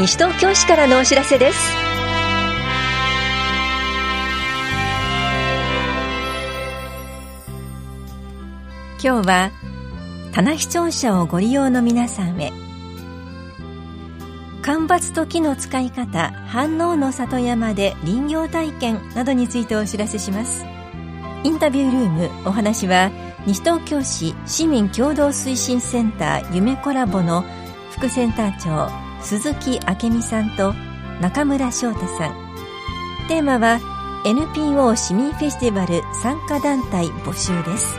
[0.00, 1.58] 西東京市からのお知らせです。
[9.04, 9.50] 今日は
[10.32, 12.50] 棚視聴者をご利用の皆さんへ
[14.62, 20.64] 間伐と木の使い方反応の里山で林業体験などについてお知らせします。
[21.44, 23.10] インタビュールームお話は
[23.46, 27.44] 西東京市市民共同推進センター夢コラボの
[27.90, 30.74] 副センター長鈴木明美さんと
[31.20, 32.34] 中村翔太さん。
[33.28, 33.80] テーマは
[34.24, 37.98] NPO 市民フェスティバル参加団体募集です。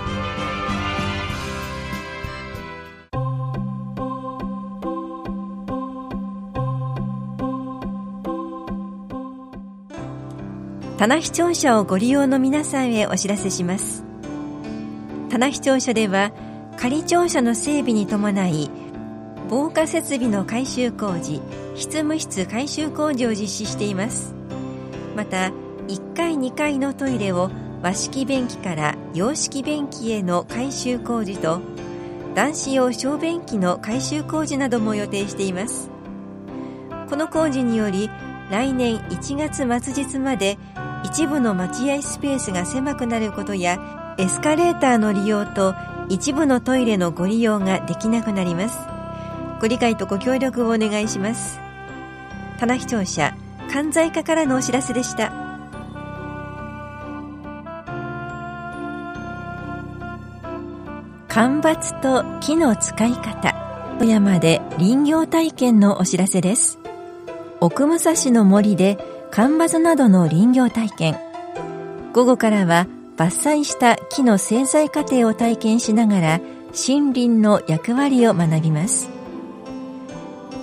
[10.97, 14.03] 棚視聴者をご利用の皆さんへお知らせします。
[15.29, 16.31] 棚視聴者では
[16.77, 18.69] 仮庁舎の整備に伴い
[19.51, 21.41] 防火設備の改修工事
[21.75, 24.33] 執務室改修工事を実施しています。
[25.13, 25.51] また
[25.89, 31.59] 1階2階のトイレを和式便器から洋式便器への改修工事と
[32.33, 35.89] 男子用小便器の改修工事なども予定しています。
[37.09, 38.09] この工事により
[38.49, 40.57] 来年1月末日まで
[41.03, 45.75] 一部の待合スペースが狭くなることやエスカレーターの利用と
[46.07, 48.90] 一部のトイレのご利用ができなくなります。
[49.61, 51.59] ご理解とご協力をお願いします。
[52.59, 53.37] 棚視聴者
[53.71, 55.31] 関西課からのお知らせでした。
[61.27, 63.55] 間伐と木の使い方
[63.99, 66.79] 富山で林業体験のお知らせです。
[67.59, 68.97] 奥武蔵の森で
[69.29, 71.19] 間伐などの林業体験。
[72.13, 76.39] 午後からは伐採した木の製材過程を体験しながら
[76.73, 79.20] 森林の役割を学びます。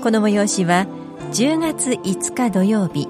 [0.02, 0.86] この催しは
[1.32, 3.08] 10月5日土曜日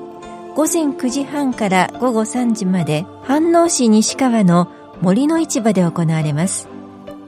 [0.55, 6.67] 午前9時半から午後3時まで飯能市西川の森の市場で行われます。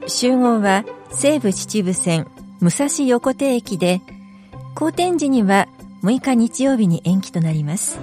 [0.07, 2.27] 集合は西武秩父線
[2.59, 4.01] 武蔵横手駅で
[4.75, 5.67] 好天時には
[6.03, 7.99] 6日日曜日に延期となります。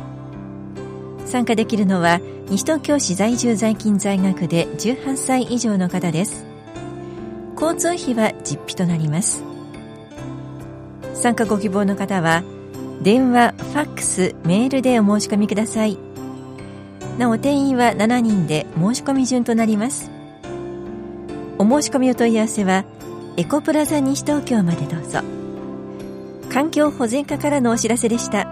[1.27, 6.47] 参加できるのは西東京市在住在勤在学で18歳以上の方です。
[7.60, 9.58] 交通費は実費となります。
[11.19, 12.45] 参加ご希望の方は
[13.03, 15.99] 電話、ファックス、メールでお申し込みください。
[17.19, 20.11] なお定員は7人で申し込み順となります。
[21.59, 22.84] お申し込みお問い合わせは
[23.37, 25.21] エコプラザ西東京までどうぞ。
[26.51, 28.49] 環境保全課からのお知らせでした。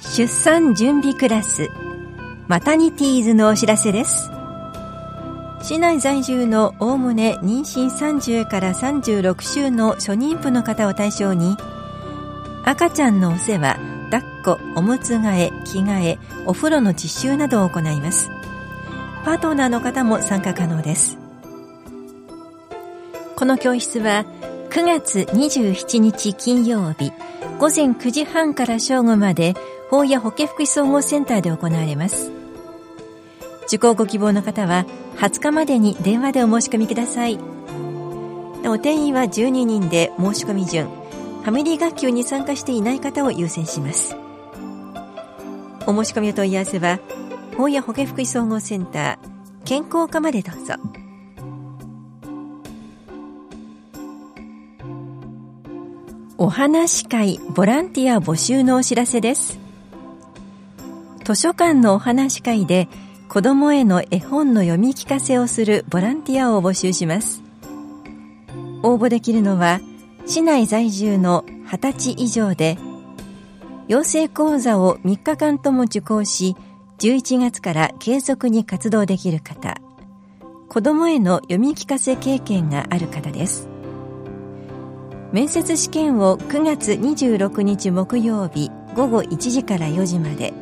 [0.00, 1.68] 出産準備クラス
[2.48, 4.39] マタニティーズのお知らせです。
[5.62, 11.56] 市内在住のおおむね妊娠30から36週の初妊婦の方を対象に
[12.64, 13.78] 赤ちゃんのお世話
[14.10, 18.30] 抱っこおむつ替え着替えお風呂の実習などを行います。
[19.24, 21.18] パートナーの方も参加可能です。
[23.36, 24.24] この教室は
[24.70, 27.12] 9月27日金曜日
[27.58, 29.54] 午前9時半から正午まで
[29.90, 32.39] 法や保健福祉総合センターで行われます。
[33.70, 34.84] 受講ご希望の方は
[35.18, 37.38] 20日までに電話でお申し込みください。
[38.66, 40.86] お定員は12人で申し込み順。
[40.86, 44.16] ファミリー学級に参加していない方を優先します。
[45.86, 46.98] お申し込みお問い合わせは
[47.56, 50.74] 法や保健福祉総合センター健康課までどうぞ。
[56.38, 59.60] お話会ボランティア募集のお知らせです。
[61.24, 62.88] 図書館のお話会で
[63.30, 67.44] 子供への絵本の読み聞かせをするボランティアを募集します。
[68.82, 69.80] 応募できるのは
[70.26, 72.76] 市内在住の20歳以上で
[73.86, 76.56] 養成講座を3日間とも受講し
[76.98, 79.80] 11月から継続に活動できる方。
[80.68, 83.68] 子供への読み聞かせ経験がある方です。
[85.30, 90.52] 面接試験を9月26日木曜日午後1時から4時まで。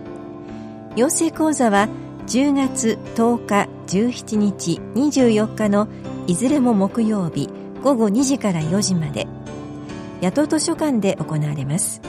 [0.97, 1.89] 養成講座は
[2.29, 5.89] 10月10日17日24日の
[6.27, 7.49] いずれも木曜日
[7.83, 9.27] 午後2時から4時まで
[10.21, 12.03] 野党図書館で行われます。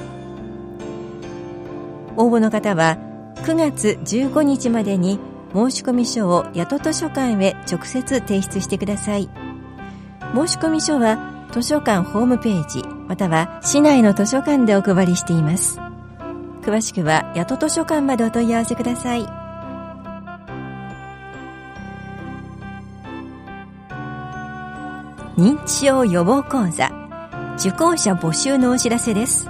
[2.17, 2.97] 応募の方は
[3.35, 5.19] 9月15日までに
[5.53, 9.29] 申込書を野党図書館へ直接提出してください。
[10.33, 15.79] 申込書は図書館ホームページまたは市内の図書館でお配りしています。
[16.61, 19.38] 詳しくは八戸図書館までお問い合わせください。
[25.39, 26.91] 認知症予防講座。
[27.57, 29.47] 受講者募集のお知らせです。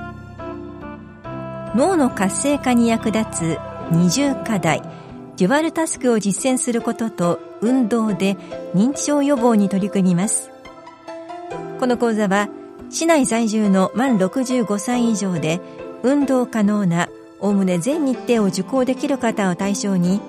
[1.74, 3.57] 脳の活性化に役立つ
[3.89, 4.83] 二重課題。
[5.38, 8.38] デュアルタスクを実践することと運動で
[8.75, 10.51] 認知症予防に取り組みます。
[11.80, 12.50] この講座は
[12.91, 15.59] 市内在住の満65歳以上で
[16.03, 17.09] 運動可能な
[17.39, 20.21] おおむね全日程を受講できる方を対象に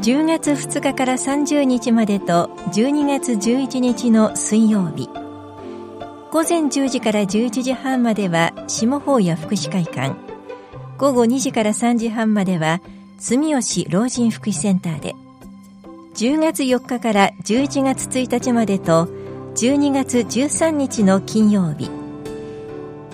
[0.00, 5.08] 10月2日から30日までと12月11日の水曜日。
[6.30, 10.14] 午前10時から11時半までは下法屋福祉会館。
[10.98, 12.82] 午後2時から3時半までは
[13.18, 15.14] 住吉老人福祉センターで。
[16.14, 19.08] 10月4日から11月1日までと
[19.54, 21.90] 12月13日の金曜日。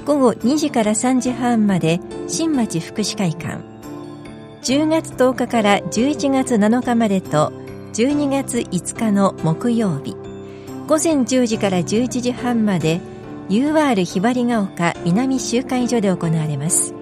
[0.05, 3.71] 午後2時から3時半まで新町福祉会館。
[4.62, 7.53] 10月10日から11月7日までと
[7.94, 10.14] 12月5日の木曜日
[10.87, 13.00] 午前10時から11時半まで
[13.49, 16.94] UR ひばりが丘南集会所で行われます。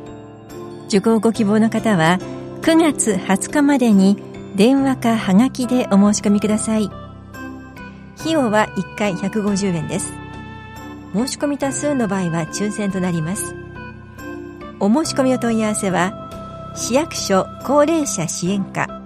[0.86, 2.18] 受講ご希望の方は
[2.62, 4.16] 9月20日までに
[4.56, 6.86] 電話かはがきでお申し込みください。
[8.18, 10.14] 費用は1回150円です。
[11.12, 13.54] 申し込み多数の場合は抽選となります。
[14.80, 16.29] お申し込みお問い合わせは
[16.74, 19.00] 市役所高齢者支援課。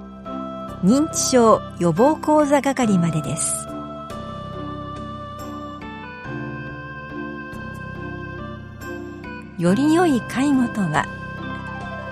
[0.85, 3.67] 認知症予防講座係までです。
[9.57, 11.07] より良い介護とは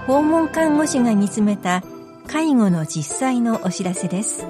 [0.06, 1.82] 訪問看護師が見つめた
[2.26, 4.46] 介護の実際のお知らせです。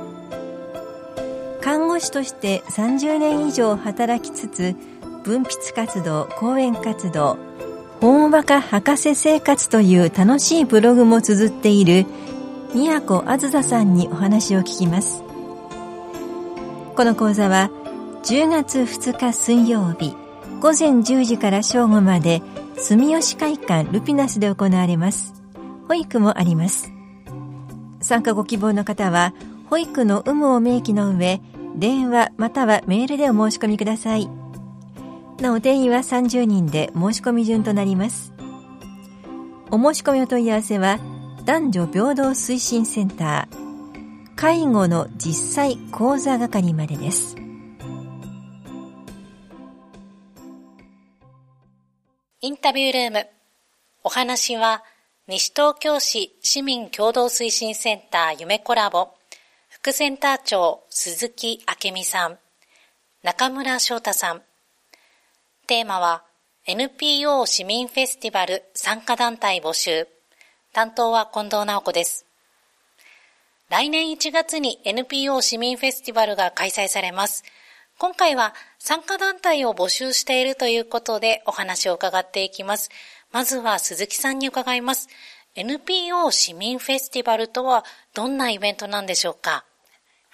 [1.60, 4.76] 看護師として30年以上働きつつ
[5.24, 7.38] 分泌活動講演活動
[8.02, 12.04] 本和歌博士生活という楽しいブログも綴っている
[12.74, 15.22] 宮古あずささんにお話を聞きます。
[16.96, 17.70] この講座は
[18.24, 20.16] 10月2日水曜日
[20.60, 22.42] 午前10時から正午まで
[22.76, 25.32] 住吉会館ルピナスで行われます。
[25.86, 26.90] 保育もあります。
[28.00, 29.32] 参加ご希望の方は
[29.70, 31.40] 保育の有無を明記の上
[31.76, 34.41] 電話またはメールでお申し込みください。
[35.42, 38.32] なお定員は30人で申し込み順となります。
[39.70, 40.98] お申し込みお問い合わせは
[41.44, 47.36] 男女平等推進センター介護の実際講座係までです。
[52.40, 53.26] インタビュールーム。
[54.04, 54.82] お話は
[55.26, 59.08] 西東京市市民共同推進センター夢コラボ。
[59.68, 62.38] 副センター長鈴木明美さん。
[63.22, 64.42] 中村翔太さん。
[65.66, 66.24] テーマは
[66.66, 70.06] NPO 市民フェスティバル参加団体募集
[70.72, 72.26] 担当は近藤直子です
[73.70, 77.44] 来年1月に NPO 市民フェスティバルが開催されます
[77.98, 82.90] 今回は参加団体を募集しているということでお話を伺っていきます。
[83.30, 85.08] まずは鈴木さんに伺います。
[85.54, 89.64] NPO 市民フェスティバルとはどんなイベントなんでしょうか？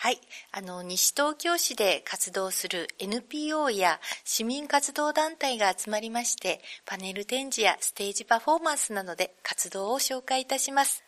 [0.00, 0.21] はい。
[0.53, 11.03] あの、西東京市で活動する NPO や市民活動団体が集まりまして、パネル展示やステージパフォーマンスなどで活動を紹介いたします。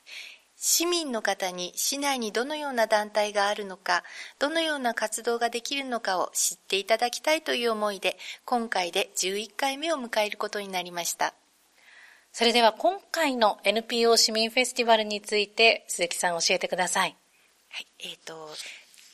[0.56, 4.02] 市民の方に市内にどのような団体があるのか、
[4.40, 11.32] どのような活動ができるのかを知っていただきたいという思いで、今回で11回目を迎えることになりました。
[12.32, 17.16] それでは今回の NPO 市民フェスティバルについて鈴木さん教えてください。
[17.72, 18.48] はい、えっ、ー、と、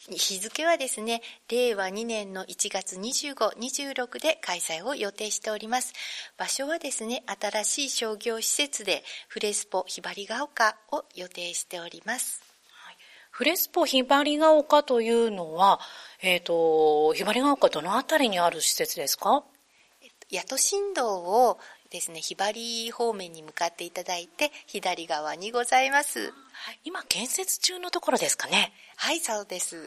[0.09, 1.21] 日付はですね、
[1.51, 5.93] 令和2年の1月25、26で開催を予定しております。
[6.37, 12.41] 場所はですね、新しい商業施設でフレスポひばりが丘を予定しております。
[13.31, 15.81] フレスポひばりが丘というのは、
[16.23, 19.45] えっ、ー、と、ひばりが丘どのあたりにある施設ですか？
[20.33, 21.59] 八戸新道を
[21.91, 26.33] ですね、ひばり方面に向かっていただいて、左側にございます。
[26.85, 28.73] 今、建設中のところですかね。
[28.97, 29.77] はい、そうです。
[29.77, 29.83] は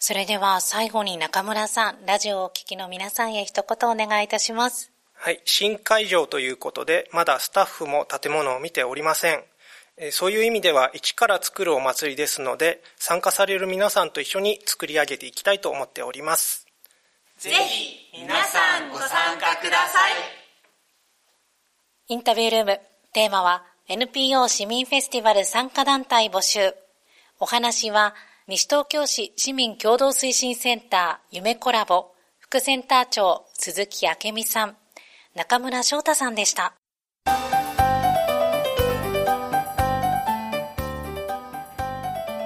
[0.00, 4.90] それでは最後に中村さん、ラジオをお聞きの皆さんへ一言お願いいたします。
[5.14, 9.44] はい、新会場ということで、まだスタッフも建物を見ておりません。
[10.10, 16.65] そういう意味では、一から作るお祭りですので、参加される皆さんと一緒に作り上げていきたいと思っております。
[17.38, 20.12] ぜひ、皆さんご参加ください。
[22.08, 22.80] インタビュールーム、
[23.12, 26.74] テーマは、NPO 市民フェスティバル参加団体募集。
[27.38, 28.14] お話は、
[28.48, 34.76] 西東京市市民共同推進センター夢コラボ副センター長鈴木明美さん、
[35.34, 36.74] 中村翔太さんでした。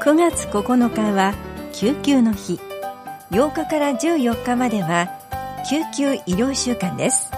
[0.03, 1.35] 9月9日は
[1.73, 2.70] 救急の日。
[3.31, 5.09] 8日から14日までは
[5.69, 7.31] 救急医療週間です。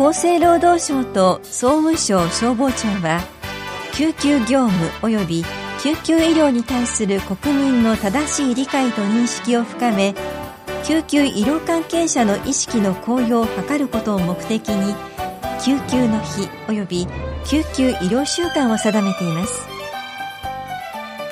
[0.00, 3.20] 厚生労働省と総務省消防庁は
[3.92, 5.44] 救急業務及び
[5.82, 10.14] 救急医療に対する国民の正しい理解と認識を深め
[10.84, 14.94] 救急医療関係者の意識の向上を図ることを目的に
[15.62, 17.06] 救急の日及び
[17.44, 19.69] 救急医療週間を定めています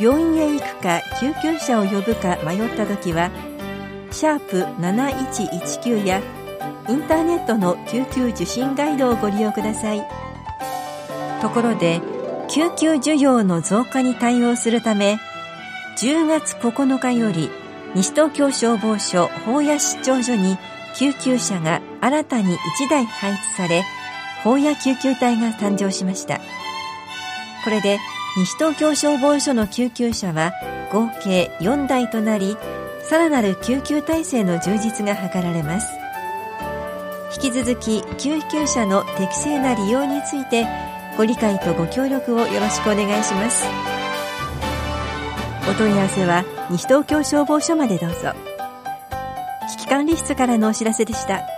[0.00, 3.30] 病院へ行くか救急車を呼ぶか迷った時は
[4.10, 6.22] シャープ7119や
[6.88, 10.02] インターネットの救急受診ガイドをご利用ください。
[11.42, 12.00] ところで
[12.48, 15.18] 救急需要の増加に対応するため
[15.98, 17.50] 10月9日より
[17.94, 20.56] 西東京消防署法屋出張所に
[20.96, 23.84] 救急車が新たに1台配置され
[24.42, 26.40] 法屋救急隊が誕生しました。
[27.64, 27.98] これで
[28.38, 30.52] 西東京消防署の救急車は
[30.92, 32.56] 合計4台となり
[33.02, 35.88] さらなる救急体制の充実が図られます。
[37.34, 40.68] 引き続き救急車の適正な利用について
[41.16, 43.66] ご理解とご協力をよろしくお願いします。
[45.68, 48.34] お問い合わせは西東京消防署までどうぞ。
[49.68, 51.57] 危機管理室からのお知らせでした。